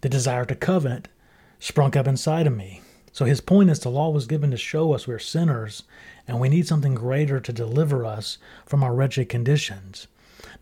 The 0.02 0.08
desire 0.08 0.44
to 0.46 0.54
covet 0.54 1.08
sprung 1.58 1.96
up 1.96 2.06
inside 2.06 2.46
of 2.46 2.56
me. 2.56 2.80
So 3.12 3.24
his 3.24 3.40
point 3.40 3.70
is 3.70 3.80
the 3.80 3.90
law 3.90 4.10
was 4.10 4.26
given 4.26 4.50
to 4.50 4.56
show 4.56 4.92
us 4.92 5.06
we're 5.06 5.18
sinners 5.18 5.82
and 6.28 6.38
we 6.38 6.48
need 6.48 6.66
something 6.66 6.94
greater 6.94 7.40
to 7.40 7.52
deliver 7.52 8.04
us 8.04 8.38
from 8.64 8.82
our 8.82 8.94
wretched 8.94 9.28
conditions. 9.28 10.06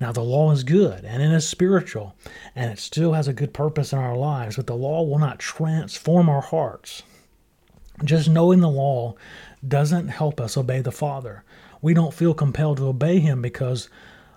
Now, 0.00 0.12
the 0.12 0.22
law 0.22 0.50
is 0.52 0.64
good 0.64 1.04
and 1.04 1.22
it 1.22 1.30
is 1.32 1.46
spiritual 1.46 2.14
and 2.56 2.70
it 2.72 2.78
still 2.78 3.12
has 3.12 3.28
a 3.28 3.32
good 3.32 3.52
purpose 3.52 3.92
in 3.92 3.98
our 3.98 4.16
lives, 4.16 4.56
but 4.56 4.66
the 4.66 4.76
law 4.76 5.02
will 5.02 5.18
not 5.18 5.38
transform 5.38 6.28
our 6.28 6.40
hearts. 6.40 7.02
Just 8.04 8.28
knowing 8.28 8.60
the 8.60 8.68
law 8.68 9.14
doesn't 9.66 10.08
help 10.08 10.40
us 10.40 10.56
obey 10.56 10.80
the 10.80 10.92
Father. 10.92 11.44
We 11.82 11.94
don't 11.94 12.14
feel 12.14 12.34
compelled 12.34 12.78
to 12.78 12.88
obey 12.88 13.18
Him 13.18 13.42
because 13.42 13.88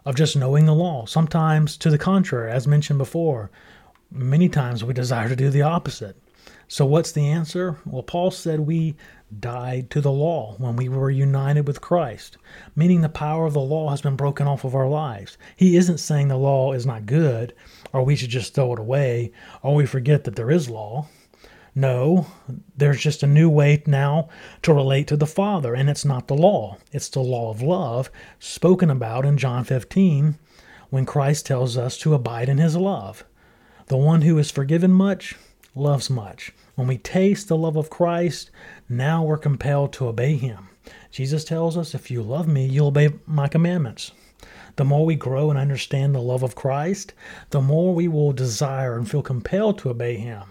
of 0.06 0.16
just 0.16 0.36
knowing 0.36 0.66
the 0.66 0.74
law. 0.74 1.06
Sometimes, 1.06 1.78
to 1.78 1.90
the 1.90 1.98
contrary, 1.98 2.52
as 2.52 2.68
mentioned 2.68 2.98
before, 2.98 3.52
many 4.12 4.50
times 4.50 4.84
we 4.84 4.94
desire 4.94 5.30
to 5.30 5.36
do 5.36 5.50
the 5.50 5.62
opposite. 5.62 6.21
So, 6.72 6.86
what's 6.86 7.12
the 7.12 7.28
answer? 7.28 7.76
Well, 7.86 8.02
Paul 8.02 8.32
said 8.32 8.62
we 8.62 8.96
died 9.38 9.90
to 9.90 10.00
the 10.00 10.10
law 10.10 10.56
when 10.58 10.78
we 10.78 10.88
were 10.88 11.12
united 11.12 11.68
with 11.68 11.82
Christ, 11.82 12.38
meaning 12.78 13.02
the 13.02 13.10
power 13.10 13.46
of 13.46 13.52
the 13.52 13.60
law 13.60 13.90
has 13.90 14.00
been 14.00 14.16
broken 14.16 14.48
off 14.48 14.64
of 14.64 14.74
our 14.74 14.88
lives. 14.88 15.38
He 15.58 15.76
isn't 15.76 15.98
saying 15.98 16.30
the 16.30 16.38
law 16.38 16.72
is 16.72 16.86
not 16.86 17.06
good, 17.06 17.54
or 17.92 18.06
we 18.06 18.16
should 18.16 18.30
just 18.30 18.54
throw 18.54 18.72
it 18.72 18.80
away, 18.80 19.34
or 19.62 19.76
we 19.76 19.86
forget 19.86 20.24
that 20.24 20.38
there 20.38 20.50
is 20.50 20.70
law. 20.70 21.10
No, 21.76 22.28
there's 22.78 23.02
just 23.02 23.22
a 23.22 23.28
new 23.28 23.50
way 23.50 23.84
now 23.86 24.30
to 24.62 24.74
relate 24.74 25.08
to 25.08 25.18
the 25.18 25.28
Father, 25.28 25.74
and 25.74 25.90
it's 25.90 26.06
not 26.06 26.30
the 26.30 26.36
law. 26.36 26.78
It's 26.94 27.10
the 27.10 27.20
law 27.20 27.52
of 27.52 27.62
love 27.62 28.10
spoken 28.40 28.90
about 28.90 29.26
in 29.26 29.38
John 29.38 29.66
15 29.66 30.40
when 30.90 31.06
Christ 31.06 31.46
tells 31.46 31.76
us 31.76 31.98
to 31.98 32.14
abide 32.14 32.48
in 32.48 32.60
his 32.60 32.78
love. 32.78 33.26
The 33.88 33.98
one 33.98 34.22
who 34.22 34.38
is 34.38 34.50
forgiven 34.52 34.94
much 34.94 35.36
loves 35.76 36.10
much. 36.10 36.52
When 36.76 36.88
we 36.88 36.98
taste 36.98 37.48
the 37.48 37.58
love 37.58 37.76
of 37.76 37.90
Christ, 37.90 38.52
now 38.90 39.24
we're 39.24 39.38
compelled 39.38 39.94
to 39.94 40.08
obey 40.08 40.36
him. 40.36 40.70
Jesus 41.12 41.44
tells 41.44 41.78
us, 41.78 41.94
If 41.94 42.10
you 42.10 42.22
love 42.22 42.48
me, 42.48 42.66
you'll 42.66 42.88
obey 42.88 43.10
my 43.26 43.48
commandments. 43.48 44.12
The 44.78 44.86
more 44.86 45.06
we 45.06 45.16
grow 45.16 45.50
and 45.50 45.60
understand 45.60 46.16
the 46.16 46.22
love 46.22 46.44
of 46.44 46.56
Christ, 46.56 47.14
the 47.50 47.62
more 47.62 47.94
we 47.94 48.08
will 48.08 48.32
desire 48.32 48.98
and 48.98 49.10
feel 49.10 49.22
compelled 49.22 49.78
to 49.80 49.90
obey 49.90 50.16
him. 50.16 50.44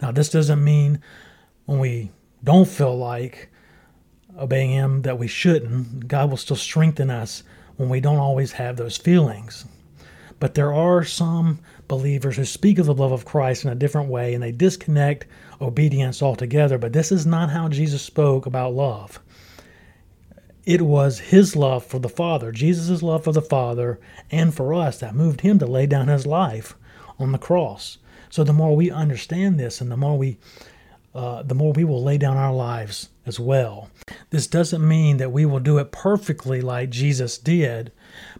Now, 0.00 0.12
this 0.12 0.30
doesn't 0.30 0.62
mean 0.62 1.00
when 1.66 1.78
we 1.78 2.10
don't 2.42 2.68
feel 2.68 2.96
like 2.96 3.50
obeying 4.38 4.70
him 4.70 5.02
that 5.02 5.18
we 5.18 5.28
shouldn't. 5.28 6.08
God 6.08 6.30
will 6.30 6.36
still 6.36 6.56
strengthen 6.56 7.10
us 7.10 7.42
when 7.76 7.88
we 7.88 8.00
don't 8.00 8.18
always 8.18 8.52
have 8.52 8.76
those 8.76 8.96
feelings. 8.96 9.66
But 10.40 10.54
there 10.54 10.72
are 10.72 11.04
some 11.04 11.60
believers 11.92 12.38
who 12.38 12.44
speak 12.46 12.78
of 12.78 12.86
the 12.86 12.94
love 12.94 13.12
of 13.12 13.26
Christ 13.26 13.66
in 13.66 13.70
a 13.70 13.74
different 13.74 14.08
way 14.08 14.32
and 14.32 14.42
they 14.42 14.50
disconnect 14.50 15.26
obedience 15.60 16.22
altogether. 16.22 16.78
But 16.78 16.94
this 16.94 17.12
is 17.12 17.26
not 17.26 17.50
how 17.50 17.68
Jesus 17.68 18.00
spoke 18.00 18.46
about 18.46 18.72
love. 18.72 19.20
It 20.64 20.80
was 20.80 21.18
his 21.18 21.54
love 21.54 21.84
for 21.84 21.98
the 21.98 22.08
Father, 22.08 22.50
Jesus' 22.50 23.02
love 23.02 23.24
for 23.24 23.32
the 23.32 23.42
Father 23.42 24.00
and 24.30 24.54
for 24.54 24.72
us, 24.72 25.00
that 25.00 25.14
moved 25.14 25.42
him 25.42 25.58
to 25.58 25.66
lay 25.66 25.84
down 25.84 26.08
his 26.08 26.24
life 26.24 26.74
on 27.18 27.32
the 27.32 27.36
cross. 27.36 27.98
So 28.30 28.42
the 28.42 28.54
more 28.54 28.74
we 28.74 28.90
understand 28.90 29.60
this 29.60 29.82
and 29.82 29.92
the 29.92 29.96
more 29.98 30.16
we 30.16 30.38
uh, 31.14 31.42
the 31.42 31.54
more 31.54 31.72
we 31.72 31.84
will 31.84 32.02
lay 32.02 32.18
down 32.18 32.36
our 32.36 32.54
lives 32.54 33.08
as 33.26 33.38
well. 33.38 33.90
This 34.30 34.46
doesn't 34.46 34.86
mean 34.86 35.18
that 35.18 35.32
we 35.32 35.44
will 35.44 35.60
do 35.60 35.78
it 35.78 35.92
perfectly 35.92 36.60
like 36.60 36.90
Jesus 36.90 37.38
did, 37.38 37.92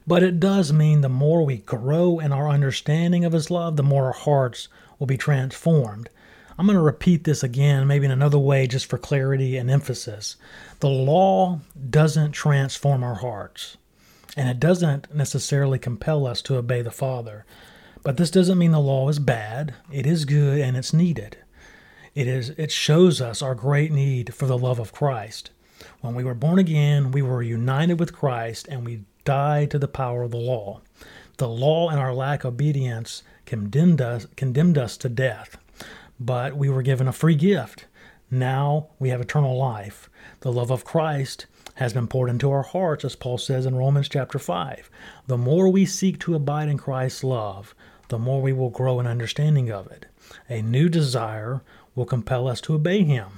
but 0.06 0.22
it 0.22 0.40
does 0.40 0.72
mean 0.72 1.00
the 1.00 1.08
more 1.08 1.44
we 1.44 1.58
grow 1.58 2.18
in 2.18 2.32
our 2.32 2.48
understanding 2.48 3.24
of 3.24 3.32
His 3.32 3.50
love, 3.50 3.76
the 3.76 3.82
more 3.82 4.06
our 4.06 4.12
hearts 4.12 4.68
will 4.98 5.06
be 5.06 5.18
transformed. 5.18 6.08
I'm 6.58 6.66
going 6.66 6.76
to 6.76 6.82
repeat 6.82 7.24
this 7.24 7.42
again, 7.42 7.86
maybe 7.86 8.04
in 8.04 8.10
another 8.10 8.38
way, 8.38 8.66
just 8.66 8.86
for 8.86 8.98
clarity 8.98 9.56
and 9.56 9.70
emphasis. 9.70 10.36
The 10.80 10.88
law 10.88 11.60
doesn't 11.90 12.32
transform 12.32 13.02
our 13.02 13.16
hearts, 13.16 13.76
and 14.36 14.48
it 14.48 14.60
doesn't 14.60 15.14
necessarily 15.14 15.78
compel 15.78 16.26
us 16.26 16.42
to 16.42 16.56
obey 16.56 16.82
the 16.82 16.90
Father. 16.90 17.44
But 18.02 18.16
this 18.16 18.30
doesn't 18.30 18.58
mean 18.58 18.72
the 18.72 18.80
law 18.80 19.08
is 19.08 19.18
bad. 19.18 19.74
It 19.90 20.06
is 20.06 20.24
good 20.24 20.60
and 20.60 20.76
it's 20.76 20.92
needed. 20.92 21.36
It 22.14 22.28
is 22.28 22.50
it 22.50 22.70
shows 22.70 23.22
us 23.22 23.40
our 23.40 23.54
great 23.54 23.90
need 23.90 24.34
for 24.34 24.46
the 24.46 24.58
love 24.58 24.78
of 24.78 24.92
Christ. 24.92 25.50
When 26.02 26.14
we 26.14 26.24
were 26.24 26.34
born 26.34 26.58
again, 26.58 27.10
we 27.10 27.22
were 27.22 27.42
united 27.42 27.98
with 27.98 28.12
Christ 28.12 28.68
and 28.68 28.84
we 28.84 29.04
died 29.24 29.70
to 29.70 29.78
the 29.78 29.88
power 29.88 30.22
of 30.22 30.30
the 30.30 30.36
law. 30.36 30.82
The 31.38 31.48
law 31.48 31.88
and 31.88 31.98
our 31.98 32.12
lack 32.12 32.44
of 32.44 32.54
obedience 32.54 33.22
condemned 33.46 34.02
us 34.02 34.26
condemned 34.36 34.76
us 34.76 34.98
to 34.98 35.08
death. 35.08 35.56
But 36.20 36.54
we 36.54 36.68
were 36.68 36.82
given 36.82 37.08
a 37.08 37.12
free 37.12 37.34
gift. 37.34 37.86
Now 38.30 38.88
we 38.98 39.08
have 39.08 39.22
eternal 39.22 39.56
life. 39.56 40.10
The 40.40 40.52
love 40.52 40.70
of 40.70 40.84
Christ 40.84 41.46
has 41.76 41.94
been 41.94 42.08
poured 42.08 42.28
into 42.28 42.50
our 42.50 42.62
hearts, 42.62 43.06
as 43.06 43.16
Paul 43.16 43.38
says 43.38 43.64
in 43.64 43.74
Romans 43.74 44.08
chapter 44.10 44.38
5. 44.38 44.90
The 45.26 45.38
more 45.38 45.70
we 45.70 45.86
seek 45.86 46.20
to 46.20 46.34
abide 46.34 46.68
in 46.68 46.76
Christ's 46.76 47.24
love, 47.24 47.74
the 48.08 48.18
more 48.18 48.42
we 48.42 48.52
will 48.52 48.68
grow 48.68 49.00
in 49.00 49.06
understanding 49.06 49.70
of 49.70 49.86
it. 49.90 50.04
A 50.50 50.60
new 50.60 50.90
desire 50.90 51.62
will 51.94 52.04
compel 52.04 52.48
us 52.48 52.60
to 52.62 52.74
obey 52.74 53.04
Him. 53.04 53.28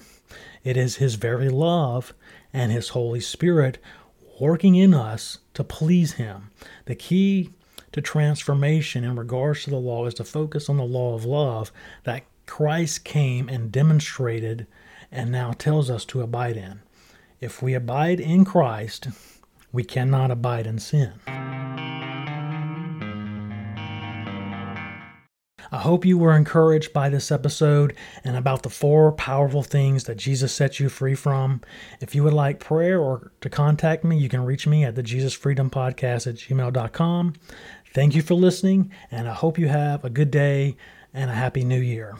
It 0.62 0.76
is 0.76 0.96
His 0.96 1.14
very 1.14 1.48
love 1.48 2.14
and 2.52 2.72
His 2.72 2.90
Holy 2.90 3.20
Spirit 3.20 3.78
working 4.40 4.74
in 4.74 4.94
us 4.94 5.38
to 5.54 5.64
please 5.64 6.14
Him. 6.14 6.50
The 6.86 6.94
key 6.94 7.50
to 7.92 8.00
transformation 8.00 9.04
in 9.04 9.16
regards 9.16 9.64
to 9.64 9.70
the 9.70 9.76
law 9.76 10.06
is 10.06 10.14
to 10.14 10.24
focus 10.24 10.68
on 10.68 10.76
the 10.76 10.84
law 10.84 11.14
of 11.14 11.24
love 11.24 11.70
that 12.02 12.24
Christ 12.46 13.04
came 13.04 13.48
and 13.48 13.70
demonstrated 13.70 14.66
and 15.12 15.30
now 15.30 15.52
tells 15.52 15.90
us 15.90 16.04
to 16.06 16.22
abide 16.22 16.56
in. 16.56 16.80
If 17.40 17.62
we 17.62 17.74
abide 17.74 18.20
in 18.20 18.44
Christ, 18.44 19.08
we 19.70 19.84
cannot 19.84 20.30
abide 20.30 20.66
in 20.66 20.78
sin. 20.78 21.12
I 25.74 25.78
hope 25.78 26.04
you 26.04 26.18
were 26.18 26.36
encouraged 26.36 26.92
by 26.92 27.08
this 27.08 27.32
episode 27.32 27.96
and 28.22 28.36
about 28.36 28.62
the 28.62 28.70
four 28.70 29.10
powerful 29.10 29.64
things 29.64 30.04
that 30.04 30.14
Jesus 30.14 30.52
set 30.52 30.78
you 30.78 30.88
free 30.88 31.16
from. 31.16 31.62
If 32.00 32.14
you 32.14 32.22
would 32.22 32.32
like 32.32 32.60
prayer 32.60 33.00
or 33.00 33.32
to 33.40 33.50
contact 33.50 34.04
me, 34.04 34.16
you 34.16 34.28
can 34.28 34.44
reach 34.44 34.68
me 34.68 34.84
at 34.84 34.94
the 34.94 35.02
Jesus 35.02 35.34
Freedom 35.34 35.68
Podcast 35.68 36.28
at 36.28 36.36
gmail.com. 36.36 37.32
Thank 37.92 38.14
you 38.14 38.22
for 38.22 38.34
listening, 38.34 38.92
and 39.10 39.26
I 39.26 39.34
hope 39.34 39.58
you 39.58 39.66
have 39.66 40.04
a 40.04 40.10
good 40.10 40.30
day 40.30 40.76
and 41.12 41.28
a 41.28 41.34
happy 41.34 41.64
new 41.64 41.80
year. 41.80 42.18